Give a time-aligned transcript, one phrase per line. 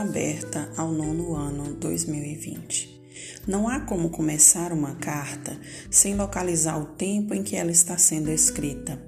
[0.00, 3.02] aberta ao nono ano 2020.
[3.46, 5.60] Não há como começar uma carta
[5.90, 8.98] sem localizar o tempo em que ela está sendo escrita.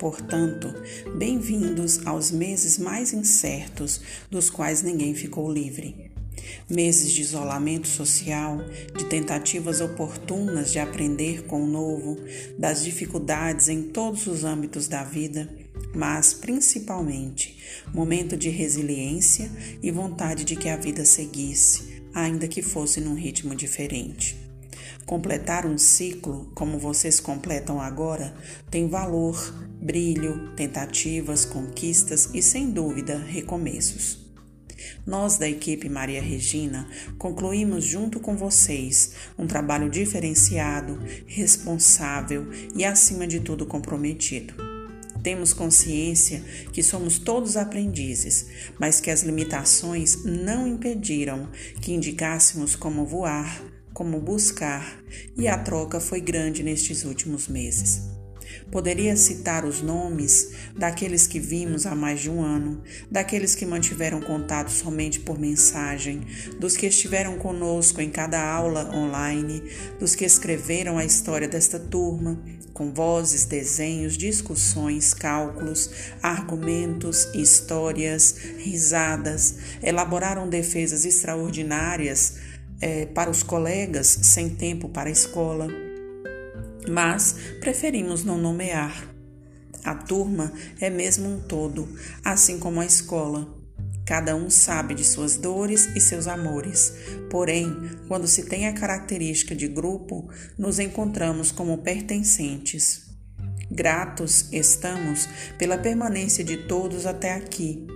[0.00, 0.74] Portanto,
[1.16, 6.10] bem-vindos aos meses mais incertos dos quais ninguém ficou livre.
[6.68, 8.58] Meses de isolamento social,
[8.98, 12.16] de tentativas oportunas de aprender com o novo,
[12.58, 15.48] das dificuldades em todos os âmbitos da vida,
[15.94, 17.58] mas principalmente
[17.92, 19.50] momento de resiliência
[19.82, 24.36] e vontade de que a vida seguisse, ainda que fosse num ritmo diferente.
[25.04, 28.34] Completar um ciclo, como vocês completam agora,
[28.70, 29.36] tem valor,
[29.80, 34.22] brilho, tentativas, conquistas e, sem dúvida, recomeços.
[35.04, 43.26] Nós da equipe Maria Regina concluímos junto com vocês um trabalho diferenciado, responsável e, acima
[43.26, 44.71] de tudo, comprometido.
[45.22, 46.42] Temos consciência
[46.72, 48.46] que somos todos aprendizes,
[48.78, 51.48] mas que as limitações não impediram
[51.80, 53.62] que indicássemos como voar,
[53.94, 55.02] como buscar,
[55.36, 58.11] e a troca foi grande nestes últimos meses.
[58.72, 64.18] Poderia citar os nomes daqueles que vimos há mais de um ano, daqueles que mantiveram
[64.18, 66.22] contato somente por mensagem,
[66.58, 69.62] dos que estiveram conosco em cada aula online,
[70.00, 72.42] dos que escreveram a história desta turma,
[72.72, 75.90] com vozes, desenhos, discussões, cálculos,
[76.22, 82.38] argumentos, histórias, risadas, elaboraram defesas extraordinárias
[82.80, 85.91] eh, para os colegas sem tempo para a escola
[86.92, 89.08] mas preferimos não nomear.
[89.82, 91.88] A turma é mesmo um todo,
[92.22, 93.52] assim como a escola.
[94.04, 96.92] Cada um sabe de suas dores e seus amores.
[97.30, 97.74] Porém,
[98.06, 100.28] quando se tem a característica de grupo,
[100.58, 103.10] nos encontramos como pertencentes.
[103.70, 107.86] Gratos estamos pela permanência de todos até aqui.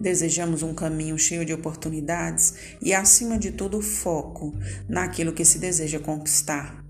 [0.00, 4.54] Desejamos um caminho cheio de oportunidades e, acima de tudo, foco
[4.88, 6.85] naquilo que se deseja conquistar.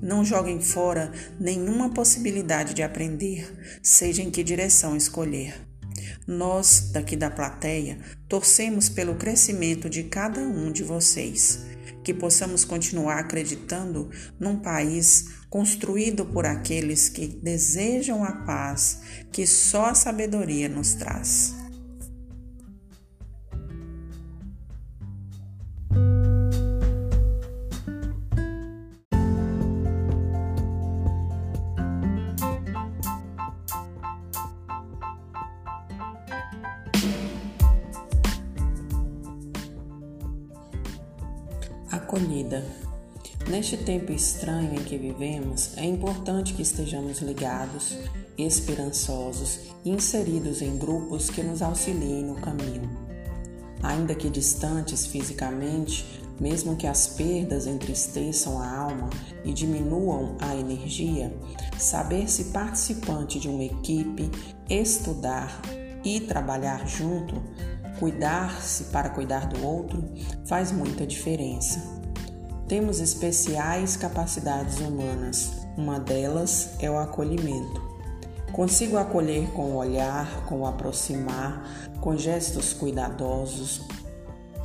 [0.00, 5.54] Não joguem fora nenhuma possibilidade de aprender, seja em que direção escolher.
[6.26, 7.98] Nós, daqui da plateia,
[8.28, 11.64] torcemos pelo crescimento de cada um de vocês,
[12.04, 19.00] que possamos continuar acreditando num país construído por aqueles que desejam a paz
[19.32, 21.55] que só a sabedoria nos traz.
[43.48, 47.96] Neste tempo estranho em que vivemos, é importante que estejamos ligados,
[48.36, 52.88] esperançosos e inseridos em grupos que nos auxiliem no caminho.
[53.82, 59.10] Ainda que distantes fisicamente, mesmo que as perdas entristeçam a alma
[59.44, 61.32] e diminuam a energia,
[61.78, 64.30] saber-se participante de uma equipe,
[64.68, 65.62] estudar
[66.04, 67.42] e trabalhar junto
[67.98, 70.04] Cuidar-se para cuidar do outro
[70.46, 71.80] faz muita diferença.
[72.68, 77.80] Temos especiais capacidades humanas, uma delas é o acolhimento.
[78.50, 83.82] Consigo acolher com o olhar, com o aproximar, com gestos cuidadosos.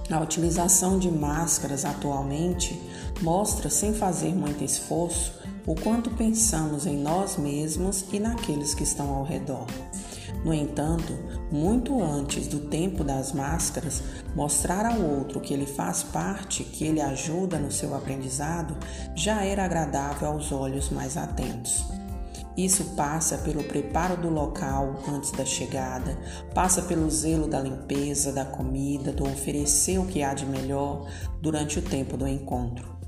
[0.09, 2.81] A utilização de máscaras atualmente
[3.21, 9.13] mostra, sem fazer muito esforço, o quanto pensamos em nós mesmos e naqueles que estão
[9.13, 9.67] ao redor.
[10.43, 11.13] No entanto,
[11.51, 14.01] muito antes do tempo das máscaras,
[14.35, 18.75] mostrar ao outro que ele faz parte, que ele ajuda no seu aprendizado,
[19.15, 21.85] já era agradável aos olhos mais atentos.
[22.57, 26.17] Isso passa pelo preparo do local antes da chegada,
[26.53, 31.07] passa pelo zelo da limpeza, da comida, do oferecer o que há de melhor
[31.41, 32.99] durante o tempo do encontro.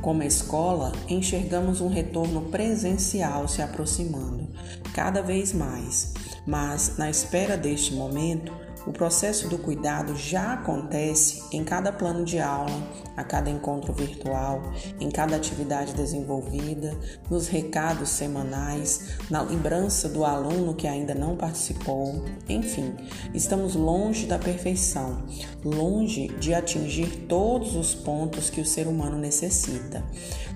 [0.00, 4.48] Como escola, enxergamos um retorno presencial se aproximando,
[4.92, 6.14] cada vez mais
[6.48, 8.54] mas, na espera deste momento,
[8.86, 12.72] o processo do cuidado já acontece em cada plano de aula,
[13.14, 14.62] a cada encontro virtual,
[14.98, 16.96] em cada atividade desenvolvida,
[17.28, 22.24] nos recados semanais, na lembrança do aluno que ainda não participou.
[22.48, 22.94] Enfim,
[23.34, 25.22] estamos longe da perfeição,
[25.62, 30.02] longe de atingir todos os pontos que o ser humano necessita.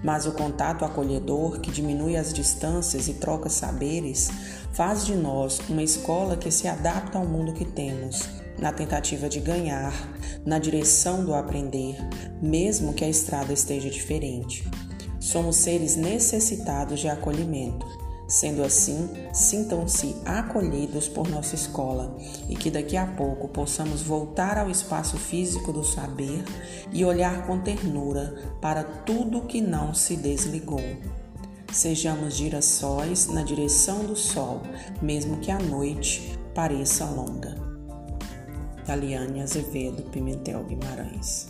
[0.02, 4.30] Mas o contato acolhedor que diminui as distâncias e troca saberes
[4.72, 8.28] faz de nós uma escola que se adapta ao mundo que temos,
[8.58, 9.92] na tentativa de ganhar,
[10.44, 11.96] na direção do aprender,
[12.40, 14.68] mesmo que a estrada esteja diferente.
[15.20, 17.86] Somos seres necessitados de acolhimento,
[18.32, 22.16] Sendo assim, sintam-se acolhidos por nossa escola
[22.48, 26.42] e que daqui a pouco possamos voltar ao espaço físico do saber
[26.90, 30.80] e olhar com ternura para tudo que não se desligou.
[31.72, 34.62] Sejamos girassóis na direção do sol,
[35.00, 37.56] mesmo que a noite pareça longa.
[38.84, 41.48] Taliane Azevedo Pimentel Guimarães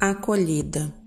[0.00, 1.03] Acolhida.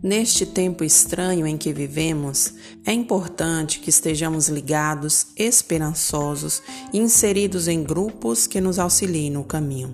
[0.00, 2.54] Neste tempo estranho em que vivemos,
[2.86, 6.62] é importante que estejamos ligados, esperançosos
[6.92, 9.92] e inseridos em grupos que nos auxiliem no caminho.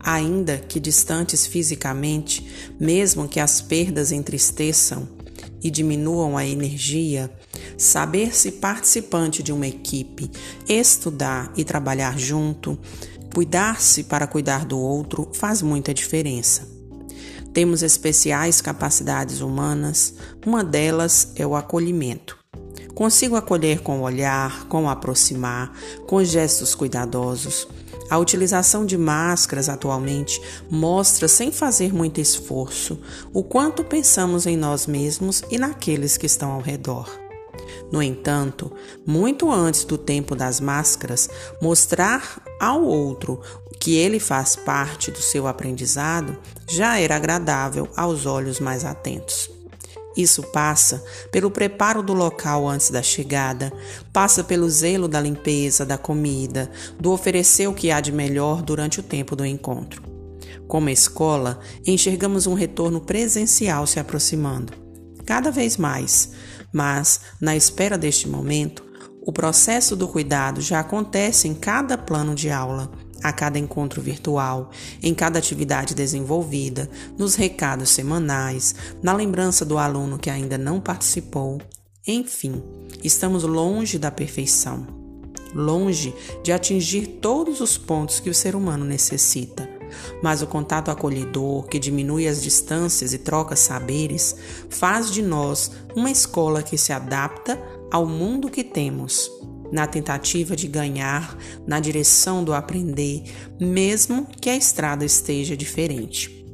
[0.00, 5.06] Ainda que distantes fisicamente, mesmo que as perdas entristeçam
[5.62, 7.30] e diminuam a energia,
[7.76, 10.30] saber-se participante de uma equipe,
[10.66, 12.78] estudar e trabalhar junto,
[13.34, 16.71] cuidar-se para cuidar do outro faz muita diferença.
[17.52, 20.14] Temos especiais capacidades humanas,
[20.46, 22.38] uma delas é o acolhimento.
[22.94, 25.72] Consigo acolher com o olhar, com o aproximar,
[26.06, 27.68] com gestos cuidadosos.
[28.08, 30.40] A utilização de máscaras atualmente
[30.70, 32.98] mostra, sem fazer muito esforço,
[33.32, 37.22] o quanto pensamos em nós mesmos e naqueles que estão ao redor.
[37.90, 38.72] No entanto,
[39.06, 41.28] muito antes do tempo das máscaras,
[41.60, 43.40] mostrar ao outro
[43.82, 46.38] que ele faz parte do seu aprendizado
[46.70, 49.50] já era agradável aos olhos mais atentos.
[50.16, 51.02] Isso passa
[51.32, 53.72] pelo preparo do local antes da chegada,
[54.12, 56.70] passa pelo zelo da limpeza, da comida,
[57.00, 60.00] do oferecer o que há de melhor durante o tempo do encontro.
[60.68, 64.72] Como escola, enxergamos um retorno presencial se aproximando,
[65.26, 66.30] cada vez mais,
[66.72, 68.84] mas, na espera deste momento,
[69.26, 72.88] o processo do cuidado já acontece em cada plano de aula,
[73.22, 74.70] a cada encontro virtual,
[75.02, 81.60] em cada atividade desenvolvida, nos recados semanais, na lembrança do aluno que ainda não participou.
[82.06, 82.62] Enfim,
[83.02, 84.86] estamos longe da perfeição,
[85.54, 89.68] longe de atingir todos os pontos que o ser humano necessita.
[90.22, 94.34] Mas o contato acolhedor, que diminui as distâncias e troca saberes,
[94.70, 97.60] faz de nós uma escola que se adapta
[97.90, 99.30] ao mundo que temos
[99.72, 101.36] na tentativa de ganhar
[101.66, 103.24] na direção do aprender,
[103.58, 106.44] mesmo que a estrada esteja diferente.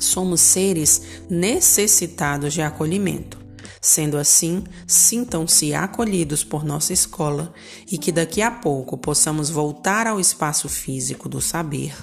[0.00, 3.44] Somos seres necessitados de acolhimento.
[3.80, 7.52] Sendo assim, sintam-se acolhidos por nossa escola
[7.90, 11.94] e que daqui a pouco possamos voltar ao espaço físico do saber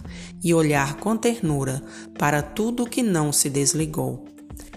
[0.41, 1.83] e olhar com ternura
[2.17, 4.25] para tudo que não se desligou.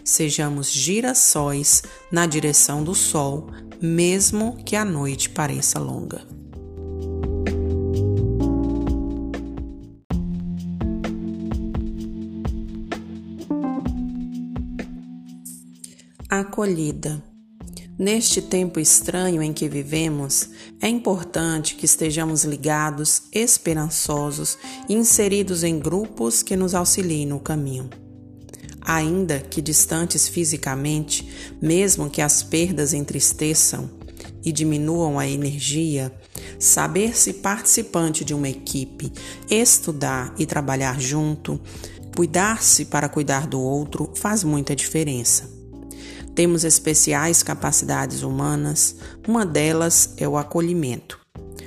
[0.04, 3.50] Sejamos girassóis na direção do sol,
[3.81, 6.23] mesmo que a noite pareça longa.
[16.28, 17.23] Acolhida.
[17.99, 20.50] Neste tempo estranho em que vivemos,
[20.82, 27.88] é importante que estejamos ligados, esperançosos e inseridos em grupos que nos auxiliem no caminho
[28.86, 31.28] ainda que distantes fisicamente,
[31.60, 33.90] mesmo que as perdas entristeçam
[34.44, 36.12] e diminuam a energia,
[36.58, 39.12] saber-se participante de uma equipe,
[39.50, 41.61] estudar e trabalhar junto,
[42.14, 45.50] cuidar-se para cuidar do outro faz muita diferença.
[46.32, 48.94] Temos especiais capacidades humanas,
[49.26, 51.18] uma delas é o acolhimento.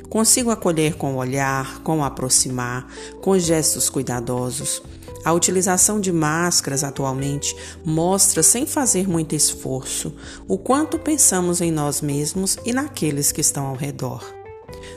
[0.09, 2.87] Consigo acolher com o olhar, com o aproximar,
[3.21, 4.81] com gestos cuidadosos
[5.23, 10.13] a utilização de máscaras atualmente mostra, sem fazer muito esforço,
[10.47, 14.23] o quanto pensamos em nós mesmos e naqueles que estão ao redor.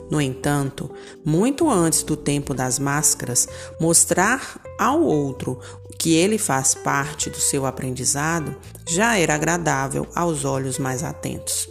[0.09, 0.89] No entanto,
[1.25, 3.47] muito antes do tempo das máscaras,
[3.79, 5.59] mostrar ao outro
[5.97, 8.55] que ele faz parte do seu aprendizado
[8.87, 11.69] já era agradável aos olhos mais atentos.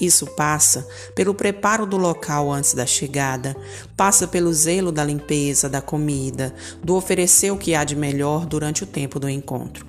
[0.00, 3.56] Isso passa pelo preparo do local antes da chegada,
[3.96, 8.84] passa pelo zelo da limpeza, da comida, do oferecer o que há de melhor durante
[8.84, 9.86] o tempo do encontro.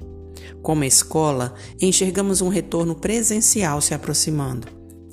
[0.63, 4.67] Como escola, enxergamos um retorno presencial se aproximando,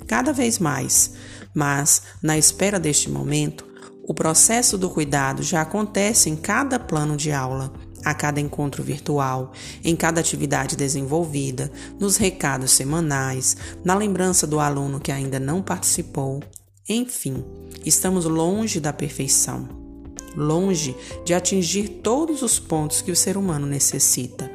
[0.06, 1.12] cada vez mais,
[1.54, 3.66] mas, na espera deste momento,
[4.02, 7.72] o processo do cuidado já acontece em cada plano de aula,
[8.06, 9.50] a cada encontro virtual,
[9.82, 16.40] em cada atividade desenvolvida, nos recados semanais, na lembrança do aluno que ainda não participou.
[16.88, 17.44] Enfim,
[17.84, 19.68] estamos longe da perfeição,
[20.36, 24.48] longe de atingir todos os pontos que o ser humano necessita.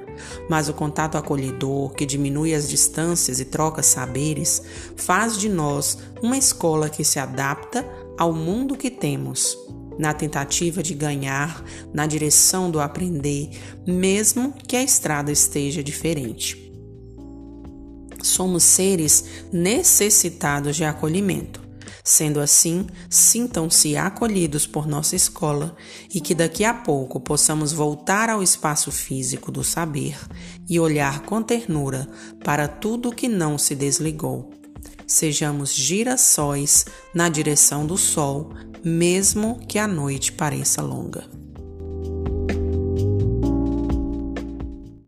[0.48, 4.62] mas o contato acolhedor, que diminui as distâncias e troca saberes,
[4.96, 7.84] faz de nós uma escola que se adapta
[8.20, 9.58] ao mundo que temos,
[10.02, 13.52] na tentativa de ganhar na direção do aprender,
[13.86, 16.74] mesmo que a estrada esteja diferente.
[18.24, 21.62] Somos seres necessitados de acolhimento.
[22.04, 25.76] Sendo assim, sintam-se acolhidos por nossa escola
[26.12, 30.18] e que daqui a pouco possamos voltar ao espaço físico do saber
[30.68, 32.10] e olhar com ternura
[32.44, 34.61] para tudo que não se desligou.
[35.12, 41.41] Sejamos girassóis na direção do sol, mesmo que a noite pareça longa.